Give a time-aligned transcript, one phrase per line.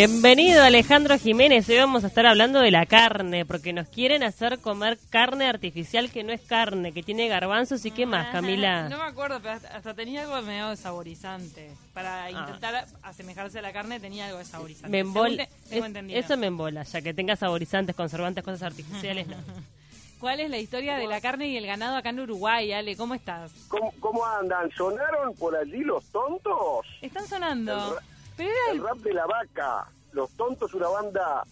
[0.00, 4.58] Bienvenido Alejandro Jiménez, hoy vamos a estar hablando de la carne, porque nos quieren hacer
[4.58, 8.90] comer carne artificial que no es carne, que tiene garbanzos y qué más, Camila.
[8.90, 11.70] No me acuerdo, pero hasta tenía algo medio saborizante.
[11.94, 12.30] Para Ah.
[12.30, 14.90] intentar asemejarse a la carne tenía algo de saborizante.
[14.90, 19.36] Me embola, Según es- eso me embola, ya que tenga saborizantes, conservantes, cosas artificiales, no.
[20.20, 22.96] ¿Cuál es la historia de la carne y el ganado acá en Uruguay, Ale?
[22.98, 23.50] ¿Cómo estás?
[23.68, 24.70] ¿Cómo, cómo andan?
[24.76, 26.84] ¿Sonaron por allí los tontos?
[27.00, 27.98] Están sonando.
[27.98, 28.84] El Pero era El el...
[28.84, 29.88] rap de la vaca.
[30.12, 31.44] Los tontos, una banda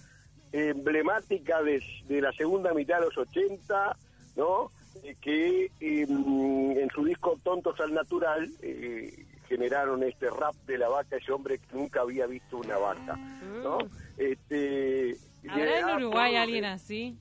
[0.53, 3.97] emblemática de, de la segunda mitad de los 80,
[4.37, 4.71] ¿no?
[5.03, 10.79] Eh, que eh, mm, en su disco Tontos al Natural eh, generaron este rap de
[10.79, 13.17] la vaca, ese hombre que nunca había visto una vaca,
[13.63, 13.79] ¿no?
[14.17, 15.17] Este,
[15.49, 17.19] ¿Habrá en Uruguay alguien así?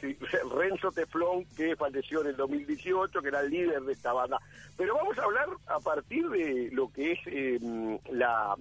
[0.00, 0.16] Sí,
[0.54, 4.38] Renzo Teflón, que falleció en el 2018, que era el líder de esta banda.
[4.76, 7.58] Pero vamos a hablar a partir de lo que es eh,
[8.10, 8.56] la,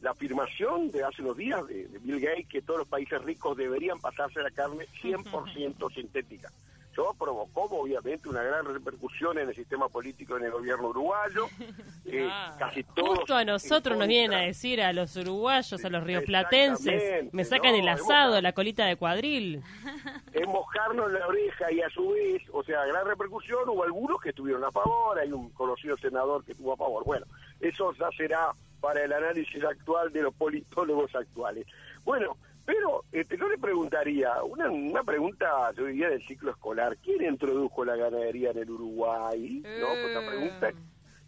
[0.00, 3.56] la afirmación de hace unos días de, de Bill Gates que todos los países ricos
[3.56, 6.50] deberían pasarse la carne 100% sintética.
[6.92, 11.46] Eso provocó obviamente una gran repercusión en el sistema político en el gobierno uruguayo.
[12.08, 12.54] Eh, Ah.
[12.56, 17.32] casi todos Justo a nosotros nos vienen a decir, a los uruguayos, a los rioplatenses,
[17.34, 19.60] me sacan no, el asado, la colita de cuadril.
[20.32, 24.28] es mojarnos la oreja y a su vez, o sea, gran repercusión, hubo algunos que
[24.28, 27.04] estuvieron a favor, hay un conocido senador que estuvo a favor.
[27.04, 27.26] Bueno,
[27.60, 31.66] eso ya será para el análisis actual de los politólogos actuales.
[32.04, 37.24] Bueno, pero este, yo le preguntaría, una, una pregunta, yo diría, del ciclo escolar, ¿quién
[37.24, 39.62] introdujo la ganadería en el Uruguay?
[39.80, 39.86] ¿No?
[39.86, 40.72] Pues una pregunta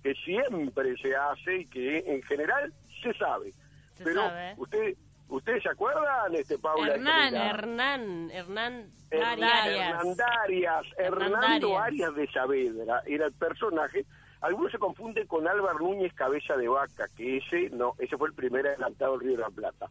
[0.02, 3.52] que siempre se hace y que en general se sabe.
[3.92, 4.54] Se pero sabe.
[4.56, 4.94] usted,
[5.28, 6.94] ¿ustedes se acuerdan, este Paula?
[6.94, 7.34] Hernán?
[7.36, 10.86] Hernán, Hernán Hernán Arias.
[10.96, 11.78] Hernando.
[11.78, 14.04] Arias de Saavedra era el personaje.
[14.40, 18.34] Algunos se confunden con Álvaro Núñez Cabeza de Vaca, que ese no, ese fue el
[18.34, 19.86] primer adelantado del Río de la Plata.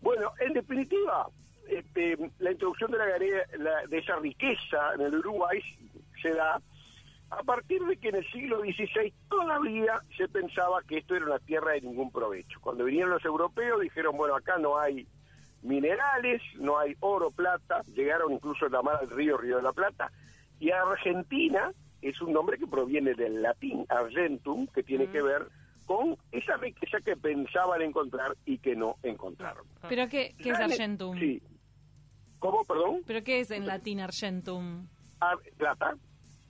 [0.00, 1.28] Bueno, en definitiva,
[1.68, 3.06] este, la introducción de la,
[3.58, 5.60] la- de esa riqueza en el Uruguay
[6.20, 6.60] se da
[7.30, 11.38] a partir de que en el siglo XVI todavía se pensaba que esto era una
[11.38, 12.58] tierra de ningún provecho.
[12.60, 15.06] Cuando vinieron los europeos dijeron, bueno, acá no hay
[15.62, 20.10] minerales, no hay oro, plata, llegaron incluso a llamar al río Río de la Plata,
[20.58, 25.46] y Argentina es un nombre que proviene del latín argentum, que tiene que ver
[25.86, 29.64] con esa riqueza que pensaban encontrar y que no encontraron.
[29.88, 31.18] ¿Pero qué, qué es Argentum?
[31.18, 31.42] Sí.
[32.38, 33.02] ¿Cómo, perdón?
[33.06, 34.86] ¿Pero qué es en latín Argentum?
[35.20, 35.96] Ar- plata.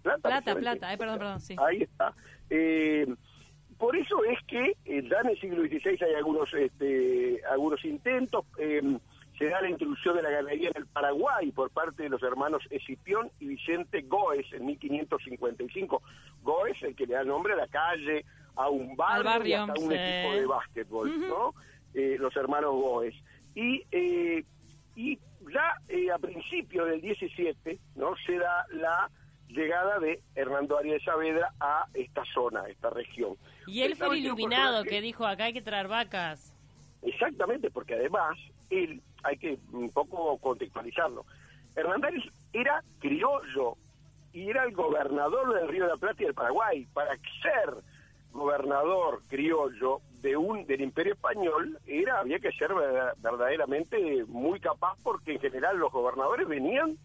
[0.02, 0.60] Plata, Plata, precisamente.
[0.80, 0.92] plata.
[0.94, 1.56] Eh, perdón, perdón, sí.
[1.58, 2.14] Ahí está.
[2.50, 3.06] Eh,
[3.78, 8.44] por eso es que eh, ya en el siglo XVI hay algunos este, algunos intentos.
[8.58, 8.80] eh,
[9.42, 12.62] se da la introducción de la ganadería en el Paraguay por parte de los hermanos
[12.70, 16.00] Escipión y Vicente Goes en 1555.
[16.42, 19.81] Goes, el que le da nombre a la calle, a un barrio, barrio, y hasta
[19.81, 21.54] un equipo de básquetbol, ¿no?
[21.92, 23.16] Eh, los hermanos Goes.
[23.56, 24.44] Y, eh,
[24.94, 25.19] y
[25.52, 28.14] ya eh, a principios del 17, ¿no?
[28.25, 29.10] Se da la
[29.48, 33.36] llegada de Hernando Arias de Saavedra a esta zona, a esta región.
[33.66, 36.54] Y él fue el iluminado que dijo, acá hay que traer vacas.
[37.02, 38.38] Exactamente, porque además
[38.70, 41.25] él, hay que un poco contextualizarlo.
[41.75, 42.15] Hernández
[42.53, 43.77] era criollo
[44.33, 46.87] y era el gobernador del Río de la Plata y del Paraguay.
[46.93, 47.75] Para ser
[48.32, 54.97] gobernador criollo de un del Imperio Español era había que ser verda- verdaderamente muy capaz
[55.03, 56.97] porque en general los gobernadores venían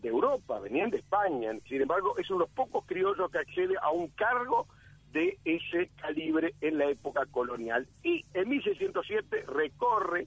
[0.00, 1.52] de Europa, venían de España.
[1.68, 4.66] Sin embargo, es uno de los pocos criollos que accede a un cargo
[5.12, 7.86] de ese calibre en la época colonial.
[8.02, 10.26] Y en 1607 recorre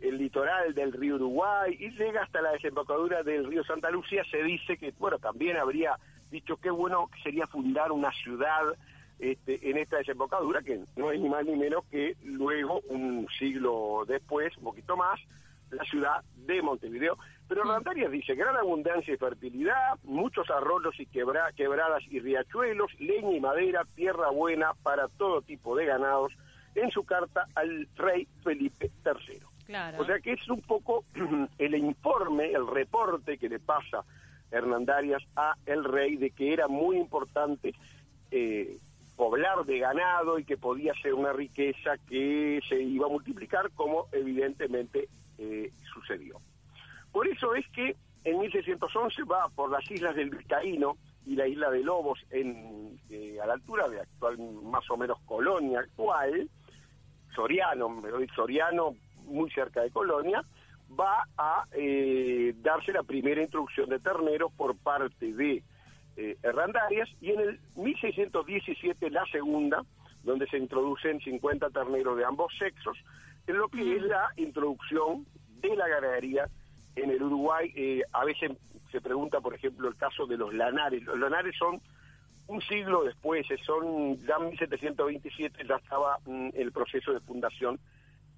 [0.00, 4.24] el litoral del río Uruguay y llega hasta la desembocadura del río Santa Lucía.
[4.30, 5.96] Se dice que, bueno, también habría
[6.30, 8.62] dicho qué bueno sería fundar una ciudad
[9.18, 14.04] este, en esta desembocadura, que no es ni más ni menos que luego, un siglo
[14.08, 15.20] después, un poquito más,
[15.70, 17.16] la ciudad de Montevideo.
[17.48, 23.32] Pero Randarias dice, gran abundancia y fertilidad, muchos arroyos y quebra- quebradas y riachuelos, leña
[23.36, 26.32] y madera, tierra buena para todo tipo de ganados,
[26.74, 29.40] en su carta al rey Felipe III.
[30.00, 31.04] O sea que es un poco
[31.58, 34.04] el informe, el reporte que le pasa
[34.50, 37.74] Hernandarias a el rey de que era muy importante
[38.30, 38.78] eh,
[39.16, 44.08] poblar de ganado y que podía ser una riqueza que se iba a multiplicar como
[44.12, 45.08] evidentemente
[45.38, 46.40] eh, sucedió.
[47.10, 50.96] Por eso es que en 1611 va por las islas del Vizcaíno
[51.26, 55.18] y la isla de Lobos, en, eh, a la altura de actual, más o menos
[55.24, 56.48] Colonia actual,
[57.34, 58.96] Soriano, me doy Soriano,
[59.26, 60.44] muy cerca de Colonia,
[60.98, 65.62] va a eh, darse la primera introducción de terneros por parte de
[66.16, 69.84] eh, Herrandarias y en el 1617 la segunda,
[70.22, 72.98] donde se introducen 50 terneros de ambos sexos,
[73.46, 75.26] en lo que es la introducción
[75.60, 76.48] de la ganadería
[76.96, 77.72] en el Uruguay.
[77.74, 78.52] Eh, a veces
[78.90, 81.02] se pregunta, por ejemplo, el caso de los lanares.
[81.04, 81.80] Los lanares son
[82.46, 87.78] un siglo después, son ya en 1727 ya estaba mm, el proceso de fundación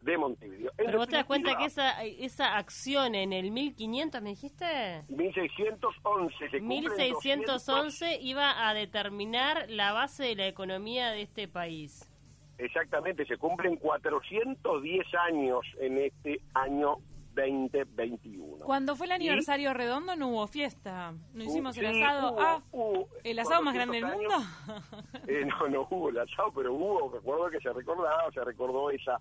[0.05, 0.71] de Montevideo.
[0.79, 5.03] En Pero vos te das cuenta que esa, esa acción en el 1500, ¿me dijiste?
[5.09, 12.01] 1611 se cumplen 1611 iba a determinar la base de la economía de este país.
[12.01, 12.15] 200
[12.59, 16.97] exactamente, se cumplen 410 años en este año
[17.35, 18.65] 2021.
[18.65, 21.13] Cuando fue el aniversario redondo no hubo fiesta.
[21.33, 22.33] No hicimos el Sí, asado.
[22.33, 25.27] hubo- ah, hubo ¿el asado más grande del 400 mundo?
[25.27, 29.19] Eh, no, no hubo el asado, pero hubo, recuerdo que se recordaba, se recordó esa,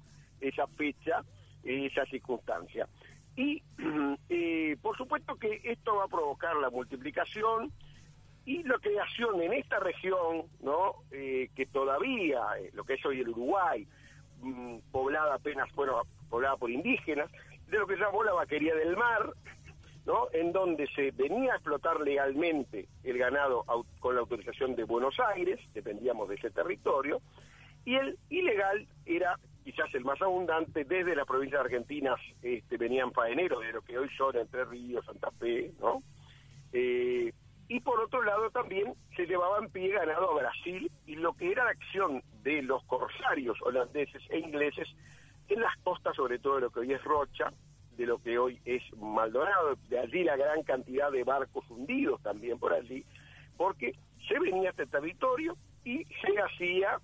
[0.48, 1.24] esa fecha,
[1.64, 2.88] esa circunstancia.
[3.36, 3.64] Y
[4.30, 7.72] eh, por supuesto que esto va a provocar la multiplicación
[8.46, 10.96] y la creación en esta región, ¿no?
[11.12, 13.88] Eh, que todavía, eh, lo que es hoy el Uruguay,
[14.42, 17.32] mm, poblada apenas, bueno, poblada por indígenas,
[17.68, 19.32] de lo que llamó la vaquería del mar,
[20.06, 20.28] ¿no?
[20.34, 23.64] En donde se venía a explotar legalmente el ganado
[24.00, 27.22] con la autorización de Buenos Aires, dependíamos de ese territorio,
[27.86, 33.62] y el ilegal era quizás el más abundante, desde las provincias argentinas este, venían faeneros
[33.62, 36.04] de lo que hoy son Entre Ríos, Santa Fe, ¿no?
[36.72, 37.32] Eh,
[37.68, 41.52] y por otro lado también se llevaba en pie ganado a Brasil y lo que
[41.52, 44.88] era la acción de los corsarios holandeses e ingleses
[45.50, 47.52] en las costas, sobre todo de lo que hoy es Rocha,
[47.96, 52.60] de lo que hoy es Maldonado, de allí la gran cantidad de barcos hundidos también
[52.60, 53.06] por allí,
[53.58, 53.94] porque
[54.28, 57.00] se venía este territorio y se hacía,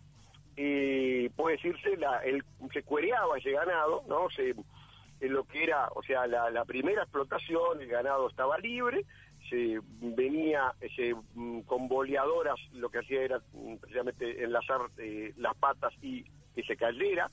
[0.62, 4.30] eh, puede decirse, la, el, se cuereaba ese ganado, ¿no?
[4.30, 4.50] Se,
[5.22, 9.06] en lo que era, o sea, la, la primera explotación, el ganado estaba libre,
[9.50, 15.56] se venía se, mm, con boleadoras, lo que hacía era mm, precisamente enlazar eh, las
[15.56, 17.32] patas y que se cayera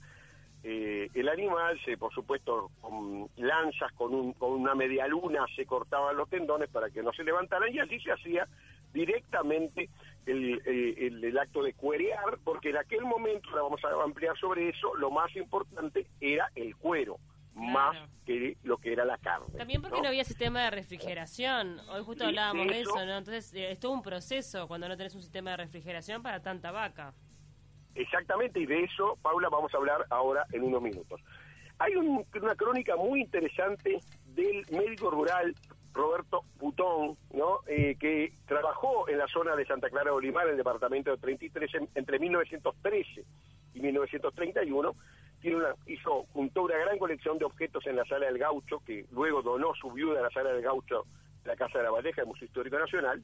[0.63, 5.67] eh, el animal, se, por supuesto, con lanzas, con, un, con una media luna, se
[5.67, 8.47] cortaban los tendones para que no se levantaran y así se hacía
[8.97, 9.89] directamente
[10.25, 10.61] el,
[11.25, 15.11] el- acto de cuerear, porque en aquel momento, ahora vamos a ampliar sobre eso, lo
[15.11, 17.19] más importante era el cuero,
[17.55, 19.47] más que lo que era la carne.
[19.57, 21.79] También porque no, había sistema de refrigeración.
[21.91, 23.05] Hoy justo hablábamos de eso.
[23.07, 23.19] ¿no?
[23.19, 26.71] Entonces, eh, es todo un proceso cuando no tenés un sistema de refrigeración para tanta
[26.73, 27.13] vaca.
[27.95, 31.21] Exactamente, y de eso, Paula, vamos a hablar ahora en unos minutos.
[31.79, 34.01] Hay un- una crónica muy interesante
[34.35, 35.55] del médico rural
[35.97, 37.61] Roberto Putón, ¿no?
[37.67, 41.17] Eh, que trabajó en la zona de Santa Clara de Olimar, en el departamento de
[41.19, 43.25] 33, en- entre 1913
[43.75, 44.95] y 1931.
[45.41, 49.05] Tiene una, hizo, juntó una gran colección de objetos en la Sala del Gaucho, que
[49.13, 51.05] luego donó su viuda a la Sala del Gaucho
[51.45, 53.23] la Casa de la Valleja, el Museo Histórico Nacional,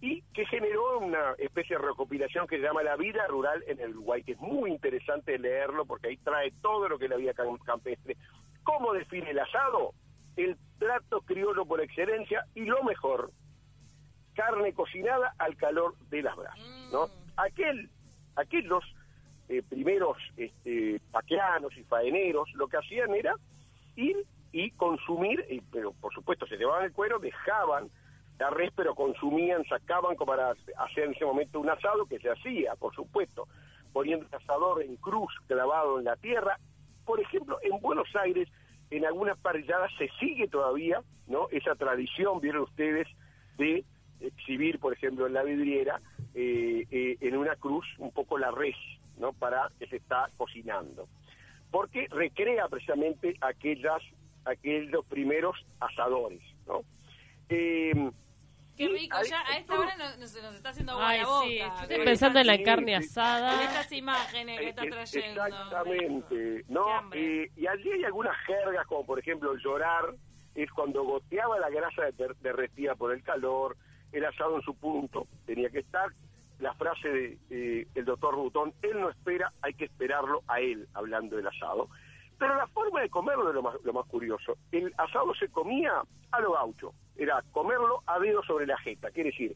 [0.00, 3.90] y que generó una especie de recopilación que se llama La vida rural en el
[3.90, 7.34] Uruguay, que es muy interesante leerlo porque ahí trae todo lo que es la vida
[7.34, 8.16] cam- campestre.
[8.62, 9.92] ¿Cómo define el asado?
[10.38, 13.30] El plato criollo por excelencia y lo mejor,
[14.34, 17.08] carne cocinada al calor de las brasas, ¿no?
[17.36, 17.90] Aquel,
[18.36, 18.84] aquellos
[19.48, 23.34] eh, primeros este, paqueanos y faeneros lo que hacían era
[23.96, 24.16] ir
[24.52, 27.90] y consumir, y- pero por supuesto se llevaban el cuero, dejaban
[28.38, 32.30] la res, pero consumían, sacaban como para hacer en ese momento un asado que se
[32.30, 33.48] hacía, por supuesto,
[33.92, 36.56] poniendo el asador en cruz clavado en la tierra.
[37.04, 38.48] Por ejemplo, en Buenos Aires,
[38.90, 41.48] en algunas parrilladas se sigue todavía, ¿no?
[41.50, 43.06] Esa tradición, vieron ustedes,
[43.58, 43.84] de
[44.20, 46.00] exhibir, por ejemplo, en la vidriera,
[46.34, 48.76] eh, eh, en una cruz, un poco la res,
[49.18, 49.32] ¿no?
[49.32, 51.08] Para que se está cocinando.
[51.70, 54.02] Porque recrea precisamente aquellas,
[54.44, 56.82] aquellos primeros asadores, ¿no?
[57.48, 58.10] Eh,
[58.78, 61.18] Qué y rico, ya a esta hora nos, nos- se nos está haciendo agua Ay,
[61.20, 61.46] la boca.
[61.46, 63.52] sí, yo estoy pensando en la carne asada.
[63.52, 65.44] Con estas imágenes que está Eh, trayendo.
[65.46, 66.86] Exactamente, ¿no?
[67.12, 70.14] Eh, y allí hay algunas jergas, como por ejemplo el llorar,
[70.54, 73.76] es cuando goteaba la grasa der- derretida por el calor,
[74.12, 76.08] el asado en su punto tenía que estar.
[76.60, 80.88] La frase de eh, el doctor Butón, él no espera, hay que esperarlo a él,
[80.94, 81.88] hablando del asado.
[82.38, 84.56] Pero la forma de comerlo es lo más, lo más curioso.
[84.72, 85.92] El asado se comía
[86.32, 89.54] a lo gaucho, era comerlo a dedo sobre la jeta, quiere decir,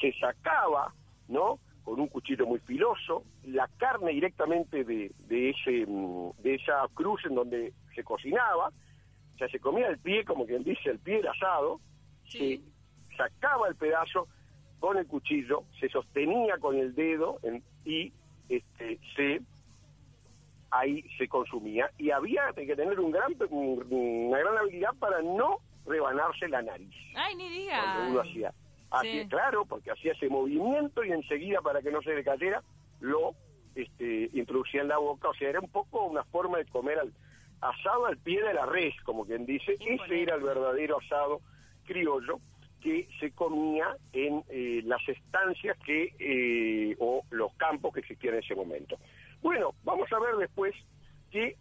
[0.00, 0.92] se sacaba,
[1.28, 1.58] ¿no?
[1.82, 7.24] Con un cuchillo muy filoso, la carne directamente de, de, ese, mm, de esa cruz
[7.24, 11.16] en donde se cocinaba, o sea, se comía el pie, como quien dice, el pie
[11.16, 11.80] del asado,
[12.26, 12.62] Sí.
[13.08, 14.28] se sacaba el pedazo
[14.78, 18.12] con el cuchillo, se sostenía con el dedo en- y
[18.48, 19.40] este, se
[20.72, 25.58] ahí se consumía y había que tener un gran, una gran habilidad para no
[25.90, 27.80] rebanarse la nariz Ay, ni diga.
[27.82, 28.52] cuando uno hacía.
[28.90, 29.28] Así, Sí.
[29.28, 32.62] Claro, porque hacía ese movimiento y enseguida para que no se le cayera
[33.00, 33.34] lo
[33.74, 35.28] este, introducía en la boca.
[35.28, 37.12] O sea, era un poco una forma de comer al,
[37.60, 39.76] asado al pie de la res, como quien dice.
[39.78, 41.40] Ese era el verdadero asado
[41.84, 42.40] criollo
[42.80, 48.40] que se comía en eh, las estancias que eh, o los campos que existían en
[48.40, 48.96] ese momento.
[49.42, 50.74] Bueno, vamos a ver después
[51.30, 51.56] que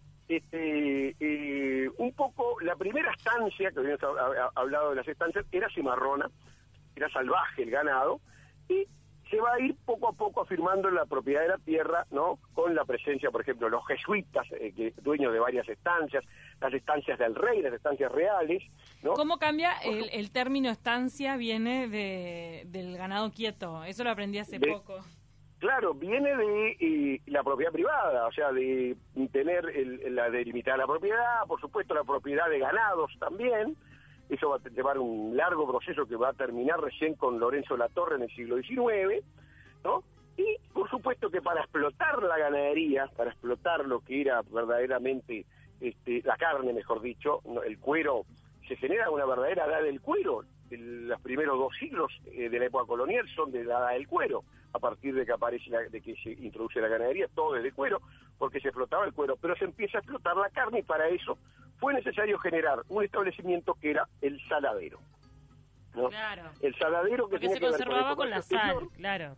[3.39, 6.29] estancia, que habíamos hab- hab- hablado de las estancias, era cimarrona,
[6.95, 8.19] era salvaje el ganado,
[8.67, 8.85] y
[9.29, 12.39] se va a ir poco a poco afirmando la propiedad de la tierra, ¿no?
[12.53, 16.23] Con la presencia, por ejemplo, de los jesuitas, eh, que, dueños de varias estancias,
[16.59, 18.63] las estancias del rey, las estancias reales,
[19.03, 19.13] ¿no?
[19.13, 21.37] ¿Cómo cambia el, el término estancia?
[21.37, 23.83] Viene de, del ganado quieto.
[23.83, 24.99] Eso lo aprendí hace De- poco.
[25.59, 28.95] Claro, viene de eh, la propiedad privada, o sea, de
[29.33, 33.75] tener el, la delimitada la propiedad, por supuesto la propiedad de ganados también.
[34.29, 38.15] Eso va a llevar un largo proceso que va a terminar recién con Lorenzo Latorre
[38.15, 39.25] en el siglo XIX,
[39.83, 40.03] ¿no?
[40.37, 45.45] Y por supuesto que para explotar la ganadería, para explotar lo que era verdaderamente
[45.81, 48.23] este, la carne, mejor dicho, el cuero,
[48.67, 50.43] se genera una verdadera edad del cuero.
[50.69, 54.07] El- los primeros dos siglos eh, de la época colonial son de la edad del
[54.07, 57.63] cuero a partir de que aparece la- de que se introduce la ganadería, todo es
[57.63, 58.01] de cuero,
[58.37, 61.37] porque se explotaba el cuero, pero se empieza a explotar la carne y para eso
[61.79, 64.99] fue necesario generar un establecimiento que era el saladero.
[65.95, 66.09] ¿no?
[66.09, 66.43] Claro.
[66.61, 69.35] El saladero que se que conservaba con la sal, exterior, claro.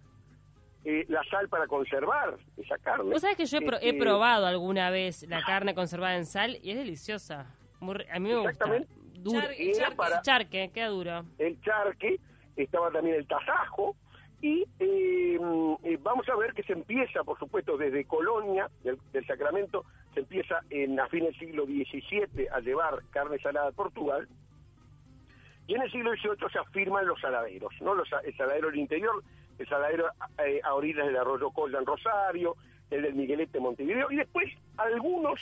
[0.83, 3.09] eh, la sal para conservar esa carne.
[3.11, 6.25] Vos sabés que yo he, pro- he Este, probado alguna vez la carne conservada en
[6.25, 7.45] sal y es deliciosa.
[7.79, 8.49] Muy a mí me gusta.
[8.51, 8.87] Exactamente.
[9.21, 9.39] Duro.
[9.39, 9.95] Char- charque.
[9.95, 11.23] para Charque, queda duro.
[11.37, 12.19] el charque,
[12.57, 13.95] estaba también el tasajo,
[14.41, 15.39] y eh,
[15.83, 20.61] eh, vamos a ver que se empieza, por supuesto, desde Colonia, del, Sacramento, se empieza
[20.69, 24.27] en a fin del siglo XVII a llevar carne salada a Portugal,
[25.67, 27.93] y en el siglo XVIII se afirman los saladeros, ¿no?
[27.93, 29.23] Los, el saladero del interior,
[29.59, 30.07] el saladero
[30.43, 32.55] eh, a orillas del arroyo Colla en Rosario,
[32.89, 35.39] el del Miguelete Montevideo, y después algunos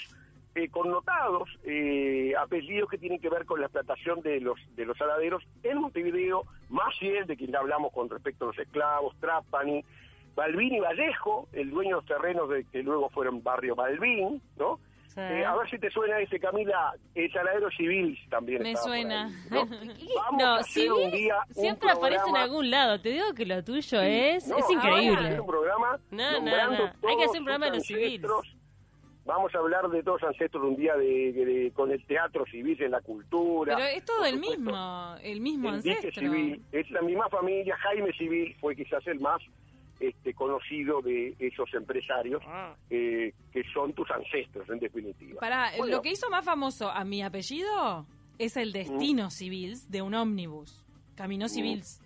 [0.59, 4.97] eh, connotados eh, apellidos que tienen que ver con la explotación de los de los
[4.97, 9.83] saladeros en Montevideo, Maciel, de quien ya hablamos con respecto a los esclavos, Trapani,
[10.35, 14.79] Balbín y Vallejo, el dueño de los terrenos de, que luego fueron barrio Balbín, ¿no?
[15.07, 15.21] Sí.
[15.21, 18.61] Eh, a ver si te suena ese, Camila, el saladero civil también.
[18.61, 19.25] Me suena.
[19.25, 19.65] ahí, ¿no?
[20.15, 23.01] Vamos no, a hacer si un día un siempre aparece en algún lado.
[23.01, 25.27] Te digo que lo tuyo es, No, es increíble.
[25.27, 27.09] hacer un programa No, no, no.
[27.09, 28.29] Hay que hacer un programa de los civiles.
[29.29, 32.81] Vamos a hablar de todos los ancestros un día de, de- con el teatro civil
[32.81, 33.75] en la cultura.
[33.75, 36.11] Pero es todo el supuesto, mismo, el mismo el ancestro.
[36.13, 37.77] civil, es la misma familia.
[37.77, 39.39] Jaime Civil fue quizás el más
[39.99, 42.73] este, conocido de esos empresarios Ah.
[42.89, 45.39] eh, que son tus ancestros, en definitiva.
[45.39, 48.07] Para, Bueno, lo que hizo más famoso a mi apellido
[48.39, 50.83] es el destino civils de un ómnibus.
[51.15, 52.01] Camino Civils.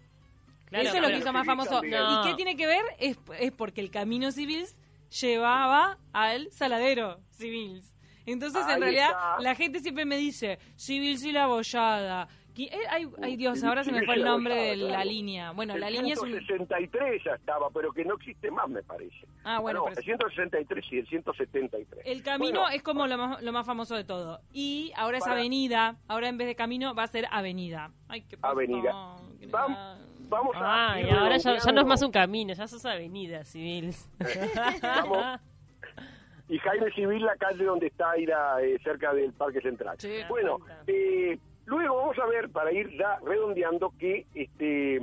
[0.66, 1.86] Claro, Eso es lo que hizo más Civil famoso.
[1.86, 2.24] ¿Y No.
[2.26, 2.82] qué tiene que ver?
[3.00, 4.76] Es, es porque el Camino Civils
[5.22, 7.90] llevaba al saladero Civils.
[8.26, 9.36] Entonces, Ahí en realidad, está.
[9.42, 12.28] la gente siempre me dice, Civils y la bollada.
[12.56, 15.52] Eh, ay, ay, Dios, ahora se me fue el nombre de la línea.
[15.52, 16.30] Bueno, la línea es un...
[16.30, 19.26] 163 ya estaba, pero que no existe más, me parece.
[19.44, 22.04] Ah, bueno, no, pero- el 163 y el 173.
[22.06, 24.40] El camino Bueno, es como lo más, lo más famoso de todo.
[24.54, 25.98] Y ahora es Para- avenida.
[26.08, 27.92] Ahora en vez de camino va a ser avenida.
[28.08, 28.38] Ay, qué?
[28.44, 29.16] Avenida.
[29.40, 30.13] ¿Qué Vam- tal?
[30.30, 32.86] Vamos a Ah, ir y ahora ya, ya no es más un camino, ya sos
[32.86, 33.94] avenida civil.
[34.82, 35.40] Vamos.
[36.50, 39.96] Y Jaime Civil, la calle donde está la, eh, cerca del Parque Central.
[40.00, 40.18] Sí.
[40.28, 44.98] Bueno, eh, luego vamos a ver, para ir ya redondeando, que este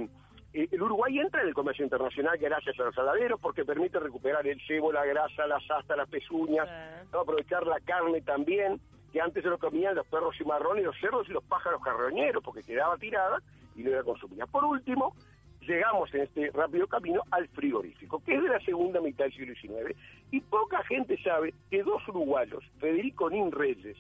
[0.52, 4.46] eh, el Uruguay entra en el comercio internacional gracias a los saladeros porque permite recuperar
[4.46, 7.08] el cebo, la grasa, las astas, las pezuñas, Sí.
[7.12, 7.20] ¿no?
[7.20, 8.78] aprovechar la carne también,
[9.12, 12.42] que antes se lo comían los perros y marrones, los cerdos y los pájaros carroñeros,
[12.44, 13.38] porque quedaba tirada
[13.80, 14.46] y no era consumida.
[14.46, 15.14] Por último,
[15.60, 19.54] llegamos en este rápido camino al frigorífico, que es de la segunda mitad del siglo
[19.54, 19.96] XIX,
[20.30, 23.96] y poca gente sabe que dos uruguayos, Federico Nin Reyes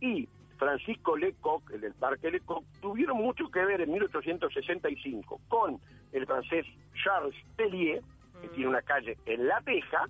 [0.00, 0.28] y
[0.58, 5.80] Francisco Lecoq, el del Parque Lecoq, tuvieron mucho que ver en 1865 con
[6.12, 6.66] el francés
[7.02, 8.02] Charles Tellier,
[8.40, 10.06] que tiene una calle en La Teja,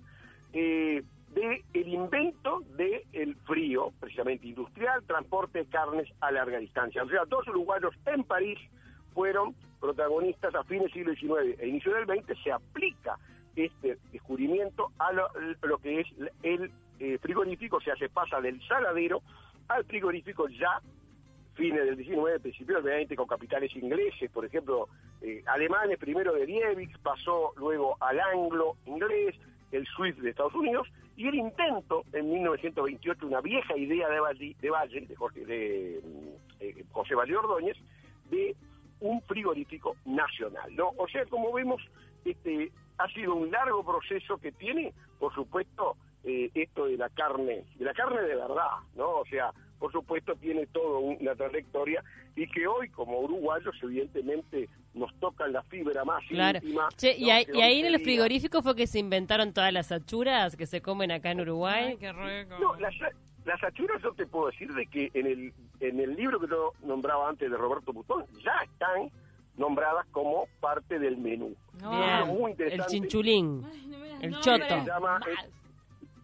[0.53, 7.01] eh, de el invento del frío, precisamente industrial, transporte de carnes a larga distancia.
[7.01, 8.59] O sea, dos uruguayos en París
[9.13, 13.17] fueron protagonistas a fines del siglo XIX e inicio del XX, se aplica
[13.55, 16.07] este descubrimiento a lo, que es
[16.41, 19.21] el eh, frigorífico, o sea, se pasa del saladero
[19.67, 20.81] al frigorífico ya
[21.55, 24.87] fines del 19, principios del 20, con capitales ingleses, por ejemplo,
[25.21, 29.35] eh, alemanes, primero de Liebig, pasó luego al anglo inglés,
[29.71, 34.55] el Swift de Estados Unidos, y el intento en 1928, una vieja idea de Valle,
[34.59, 36.01] de, Valle, de, Jorge, de
[36.59, 37.77] eh, José Valle Ordóñez,
[38.31, 38.55] de
[39.03, 40.75] un frigorífico nacional.
[40.75, 40.91] ¿no?
[40.97, 41.81] O sea, como vemos,
[42.25, 47.63] este ha sido un largo proceso que tiene, por supuesto, eh, esto de la carne,
[47.75, 49.09] de la carne de verdad, ¿no?
[49.19, 52.01] O sea, por supuesto tiene toda una trayectoria
[52.35, 56.87] y que hoy como uruguayos evidentemente nos tocan la fibra más íntima.
[57.01, 61.11] y, ahí, en el frigorífico fue que se inventaron todas las achuras que se comen
[61.11, 61.97] acá en Uruguay.
[62.61, 62.95] No, las,
[63.45, 66.73] las achuras yo te puedo decir de que en el, en el libro que yo
[66.83, 69.09] nombraba antes de Roberto Butón ya están
[69.57, 71.55] nombradas como parte del menú.
[72.67, 73.65] El chinchulín,
[74.21, 74.75] el choto.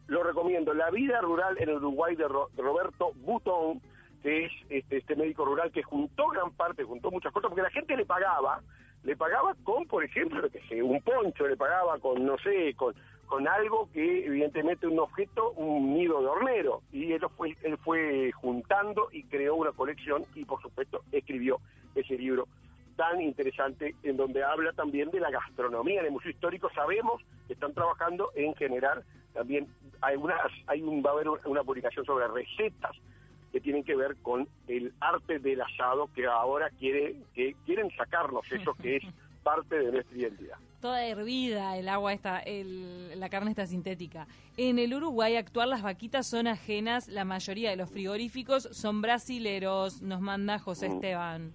[0.07, 3.81] lo recomiendo, La vida rural en Uruguay de, Roberto Butón,
[4.23, 7.69] que es este, este, médico rural que juntó gran parte, juntó muchas cosas, porque la
[7.69, 8.61] gente le pagaba,
[9.03, 12.95] le pagaba con, por ejemplo, que sé, un poncho, le pagaba con, no sé, con,
[13.27, 18.31] con algo que evidentemente un objeto, un nido de hornero, y él fue, él fue
[18.33, 21.59] juntando y creó una colección y por supuesto escribió
[21.95, 22.47] ese libro
[22.95, 26.69] tan interesante en donde habla también de la gastronomía en el Museo Histórico.
[26.75, 29.67] Sabemos que están trabajando en generar también
[30.01, 30.17] hay
[30.67, 32.95] hay un, va a haber una publicación sobre recetas
[33.51, 38.51] que tienen que ver con el arte del asado que ahora quiere que quieren sacarnos
[38.51, 39.03] eso que es
[39.43, 40.57] parte de nuestra identidad.
[40.81, 44.27] Toda hervida el agua está, el, la carne está sintética.
[44.55, 50.01] En el Uruguay actual las vaquitas son ajenas, la mayoría de los frigoríficos son brasileros,
[50.01, 50.93] nos manda José mm.
[50.93, 51.53] Esteban.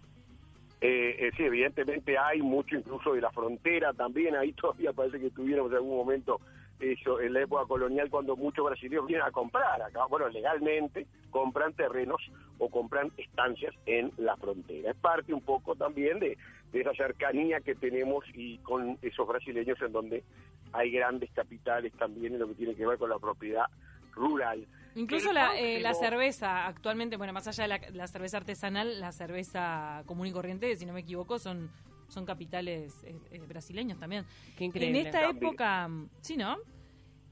[0.81, 5.31] Eh, eh, sí, evidentemente hay mucho incluso de la frontera también, ahí todavía parece que
[5.31, 6.41] tuviéramos en algún momento
[6.81, 11.73] eso en la época colonial cuando muchos brasileños vienen a comprar acá, bueno, legalmente compran
[11.73, 12.21] terrenos
[12.59, 14.91] o compran estancias en la frontera.
[14.91, 16.37] Es parte un poco también de,
[16.81, 20.25] esa cercanía que tenemos y con esos brasileños en donde
[20.73, 23.67] hay grandes capitales también en lo que tiene que ver con la propiedad
[24.13, 24.67] rural.
[24.97, 30.03] Incluso la, eh, la, cerveza, actualmente, bueno, más allá de la, cerveza artesanal, la cerveza
[30.07, 31.71] común y corriente, si no me equivoco, son
[32.07, 34.25] son capitales eh, eh, brasileños también.
[34.57, 35.01] Qué increíble.
[35.01, 35.89] En esta época,
[36.21, 36.59] sí, ¿no?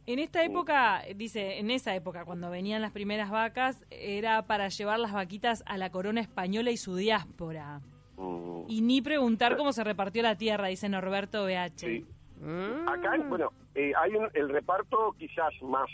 [0.07, 4.98] En esta época, dice, en esa época, cuando venían las primeras vacas, era para llevar
[4.98, 7.81] las vaquitas a la corona española y su diáspora.
[8.22, 8.64] Mm.
[8.68, 12.04] Y ni preguntar cómo se repartió la tierra, dice Norberto BH.
[12.87, 15.88] Acá, bueno, eh, hay el reparto quizás más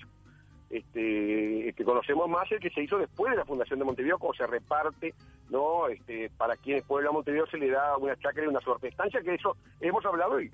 [0.70, 4.34] este, que conocemos más el que se hizo después de la fundación de Montevideo, cómo
[4.34, 5.14] se reparte,
[5.50, 5.88] ¿no?
[5.88, 9.34] Este, para quienes pueblan Montevideo se le da una chacra y una suerte estancia, que
[9.34, 10.46] eso hemos hablado y